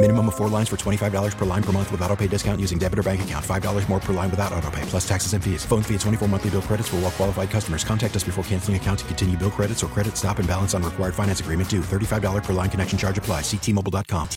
[0.00, 2.78] Minimum of four lines for $25 per line per month with auto pay discount using
[2.78, 3.44] debit or bank account.
[3.44, 5.64] $5 more per line without auto pay, plus taxes and fees.
[5.64, 7.82] Phone fee at 24 monthly bill credits for all well qualified customers.
[7.82, 10.84] Contact us before canceling account to continue bill credits or credit stop and balance on
[10.84, 11.80] required finance agreement due.
[11.80, 13.40] $35 per line connection charge apply.
[13.40, 14.28] Ctmobile.com.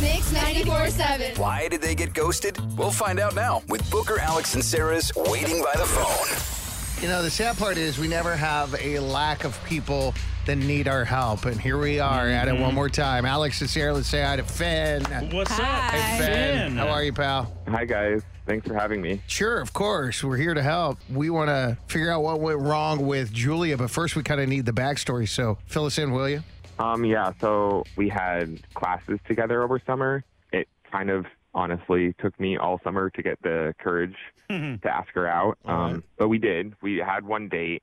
[0.00, 1.38] Mix 94.7.
[1.38, 2.56] Why did they get ghosted?
[2.78, 7.02] We'll find out now with Booker, Alex, and Sarah's Waiting by the Phone.
[7.02, 10.14] You know, the sad part is we never have a lack of people
[10.46, 11.44] that need our help.
[11.44, 13.24] And here we are at it one more time.
[13.24, 13.92] Alex is here.
[13.92, 15.02] let's say hi to Finn.
[15.32, 15.90] What's up?
[15.90, 16.76] Hey, Finn.
[16.76, 17.52] How are you, pal?
[17.68, 18.22] Hi, guys.
[18.46, 19.20] Thanks for having me.
[19.26, 20.22] Sure, of course.
[20.22, 20.98] We're here to help.
[21.12, 24.48] We want to figure out what went wrong with Julia, but first we kind of
[24.48, 25.28] need the backstory.
[25.28, 26.42] So fill us in, will you?
[26.78, 30.22] Um, yeah, so we had classes together over summer.
[30.52, 34.14] It kind of honestly took me all summer to get the courage
[34.48, 35.58] to ask her out.
[35.64, 36.74] Um, but we did.
[36.82, 37.82] We had one date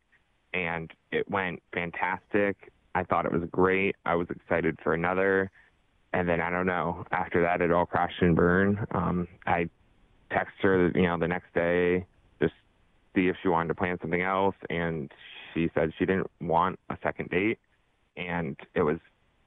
[0.53, 2.71] and it went fantastic.
[2.95, 3.95] I thought it was great.
[4.05, 5.49] I was excited for another.
[6.13, 7.05] And then I don't know.
[7.11, 8.77] After that, it all crashed and burned.
[8.91, 9.69] Um, I
[10.31, 12.05] texted her, you know, the next day,
[12.39, 12.53] just
[13.15, 15.11] see if she wanted to plan something else, and
[15.53, 17.59] she said she didn't want a second date,
[18.15, 18.97] and it was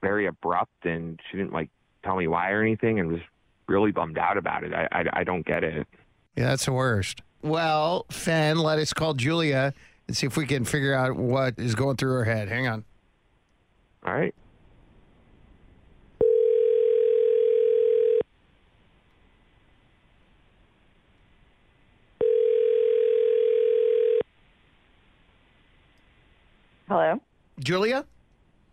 [0.01, 1.69] very abrupt, and she didn't like
[2.03, 3.21] tell me why or anything, and was
[3.67, 4.73] really bummed out about it.
[4.73, 5.87] I I, I don't get it.
[6.35, 7.21] Yeah, that's the worst.
[7.41, 9.73] Well, Finn, let us call Julia
[10.07, 12.47] and see if we can figure out what is going through her head.
[12.47, 12.85] Hang on.
[14.05, 14.33] All right.
[26.87, 27.19] Hello.
[27.59, 28.05] Julia?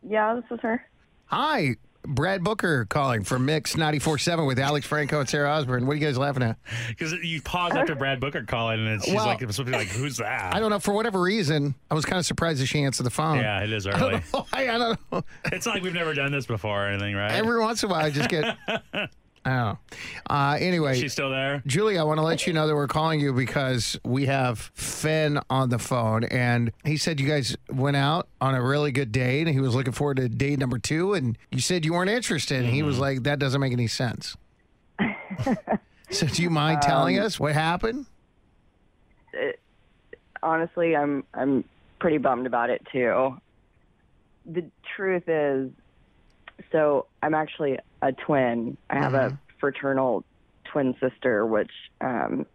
[0.08, 0.86] Yeah, this is her.
[1.26, 1.74] Hi.
[2.14, 5.86] Brad Booker calling from Mix 94.7 with Alex Franco and Sarah Osborne.
[5.86, 6.56] What are you guys laughing at?
[6.88, 9.72] Because you pause after Brad Booker calling, and it's, she's Well- like, it's supposed to
[9.72, 10.54] be like, who's that?
[10.54, 10.78] I don't know.
[10.78, 13.38] For whatever reason, I was kind of surprised that she answered the phone.
[13.38, 14.12] Yeah, it is I don't early.
[14.14, 14.20] know
[14.50, 14.68] why.
[14.68, 15.24] I don't know.
[15.46, 17.32] It's not like we've never done this before or anything, right?
[17.32, 18.56] Every once in a while, I just get.
[19.44, 19.76] I.
[20.28, 21.62] Uh, anyway, She's still there?
[21.66, 25.38] Julie, I want to let you know that we're calling you because we have Finn
[25.50, 29.42] on the phone, and he said you guys went out on a really good date,
[29.46, 32.64] and he was looking forward to date number two, and you said you weren't interested,
[32.64, 34.36] and he was like, "That doesn't make any sense."
[36.10, 38.06] so, do you mind telling Um, us what happened?
[39.32, 39.58] It,
[40.42, 41.64] honestly, I'm I'm
[41.98, 43.36] pretty bummed about it too.
[44.46, 44.64] The
[44.96, 45.70] truth is,
[46.72, 48.76] so I'm actually a twin.
[48.90, 50.24] I have a fraternal
[50.64, 51.70] twin sister, which
[52.00, 52.46] um,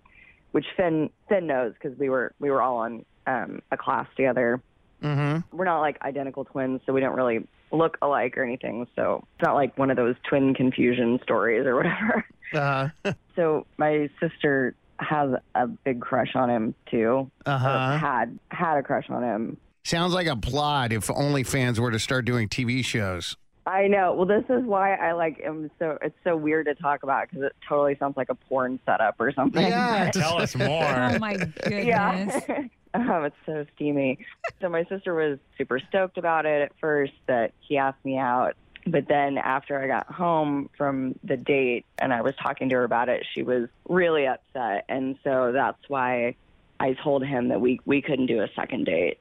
[0.52, 4.62] which Finn Finn knows because we were we were all on um, a class together.
[5.04, 5.56] Mm-hmm.
[5.56, 8.88] We're not like identical twins, so we don't really look alike or anything.
[8.96, 12.26] So it's not like one of those twin confusion stories or whatever.
[12.52, 12.90] Uh
[13.36, 17.30] So my sister has a big crush on him too.
[17.46, 17.98] Uh-huh.
[18.00, 19.58] Had had a crush on him.
[19.84, 23.38] Sounds like a plot if OnlyFans were to start doing TV shows.
[23.66, 24.14] I know.
[24.14, 25.70] Well, this is why I like him.
[25.80, 29.16] So it's so weird to talk about because it totally sounds like a porn setup
[29.20, 29.62] or something.
[29.62, 30.09] Yeah.
[30.14, 30.84] Tell us more.
[30.84, 31.86] Oh my goodness.
[31.86, 32.40] yeah.
[32.94, 34.19] oh, it's so steamy.
[34.62, 38.56] So my sister was super stoked about it at first that he asked me out.
[38.88, 42.84] But then after I got home from the date and I was talking to her
[42.84, 44.86] about it, she was really upset.
[44.90, 46.36] And so that's why
[46.80, 49.19] I told him that we, we couldn't do a second date.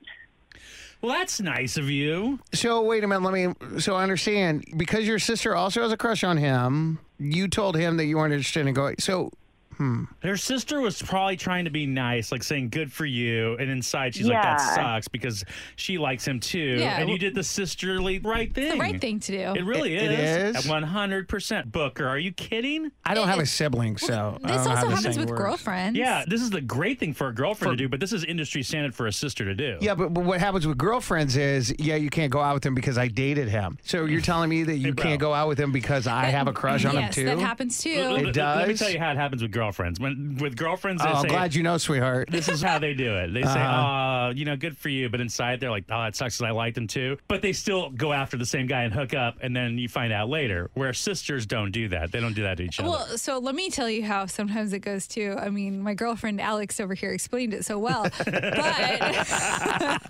[1.00, 2.40] Well, that's nice of you.
[2.52, 3.80] So wait a minute, let me.
[3.80, 6.98] So I understand because your sister also has a crush on him.
[7.18, 8.96] You told him that you weren't interested in going.
[8.98, 9.30] So
[9.78, 10.04] Hmm.
[10.22, 14.14] Her sister was probably trying to be nice, like saying "good for you," and inside
[14.14, 15.44] she's like, "That sucks" because
[15.76, 16.76] she likes him too.
[16.80, 18.72] Yeah, and you did the sisterly right thing.
[18.72, 19.54] The right thing to do.
[19.58, 20.56] It really It- is.
[20.56, 20.68] it is?
[20.68, 21.70] One hundred percent.
[21.72, 22.90] Booker, are you kidding?
[23.04, 25.40] I don't have a sibling, so I this don't know how also happens with works.
[25.40, 25.96] girlfriends.
[25.96, 28.64] Yeah, this is the great thing for a girlfriend to do, but this is industry
[28.64, 29.78] standard for a sister to do.
[29.80, 32.74] Yeah, but, but what happens with girlfriends is, yeah, you can't go out with him
[32.74, 33.78] because I dated him.
[33.84, 35.04] So you're telling me that you bro.
[35.04, 37.24] can't go out with him because I have a crush on him yes, too?
[37.26, 37.96] that happens too.
[38.00, 39.67] Let- let- It Let me tell you how it happens with girlfriends.
[39.68, 40.00] Girlfriends.
[40.00, 42.28] When with girlfriends, they Oh, I'm say, glad you know, sweetheart.
[42.30, 43.34] This is how they do it.
[43.34, 44.28] They say, Uh-huh.
[44.28, 46.52] "Oh, you know, good for you," but inside they're like, "Oh, it sucks because I
[46.52, 49.54] liked him too." But they still go after the same guy and hook up, and
[49.54, 50.70] then you find out later.
[50.74, 52.12] Where sisters don't do that.
[52.12, 52.88] They don't do that to each other.
[52.88, 55.36] Well, so let me tell you how sometimes it goes too.
[55.38, 58.02] I mean, my girlfriend Alex over here explained it so well.
[58.24, 58.54] but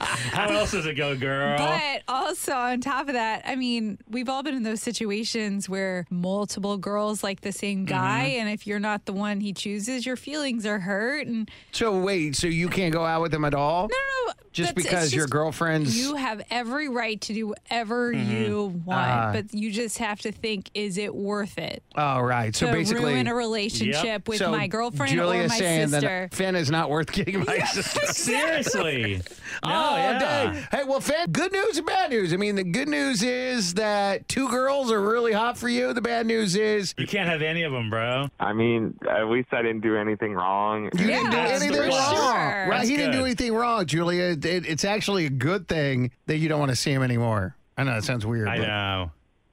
[0.00, 1.58] How else does it go, girl?
[1.58, 6.06] but also on top of that, I mean, we've all been in those situations where
[6.10, 8.40] multiple girls like the same guy, Mm-hmm.
[8.40, 11.26] and if you're not the one he chooses, your feelings are hurt.
[11.26, 13.88] And So wait, so you can't go out with him at all?
[13.88, 13.96] no,
[14.26, 14.32] no, no.
[14.52, 18.28] Just that's- it's because your just- girlfriend's You have every right to do whatever Mhm.
[18.46, 19.30] you want, Ah.
[19.32, 21.82] but you just have to think, is it worth it?
[21.96, 22.54] Oh, right.
[22.54, 26.28] So to basically, ruin a relationship with So my girlfriend Julia's or my saying sister.
[26.30, 28.06] that Finn is not worth getting my sister.
[28.12, 29.20] Seriously.
[29.62, 30.18] oh, yeah.
[30.18, 30.54] dang.
[30.70, 32.32] Hey, well, Finn, good news and bad news.
[32.32, 35.92] I mean, the good news is that two girls are really hot for you.
[35.92, 38.28] The bad news is you can't have any of them, bro.
[38.40, 40.84] I mean, at least I didn't do anything wrong.
[40.84, 42.16] you didn't do anything wrong.
[42.16, 42.24] sure.
[42.34, 42.68] Right?
[42.70, 44.36] That's he didn't do anything wrong, Julia.
[44.44, 47.56] It, it's actually a good thing that you don't want to see him anymore.
[47.76, 48.48] I know that sounds weird.
[48.48, 49.10] I but- know.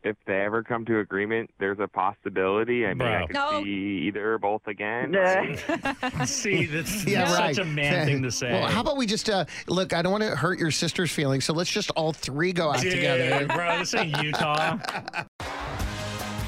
[0.07, 2.85] If they ever come to agreement, there's a possibility.
[2.85, 3.25] I mean, I Bro.
[3.27, 3.63] could No.
[3.63, 5.13] see either or both again.
[6.27, 7.57] See, that's Yeah, such right.
[7.57, 8.51] a man thing to say.
[8.51, 9.93] Well, how about we just uh, look?
[9.93, 12.81] I don't want to hurt your sister's feelings, so let's just all three go out
[12.81, 13.47] Dude, together.
[13.47, 14.77] bro, this ain't Utah.